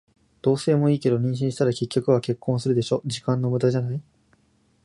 [0.41, 3.03] 同棲もいいけど、妊娠したら結局は結婚するでしょ。
[3.05, 4.01] 時間の無駄じゃない？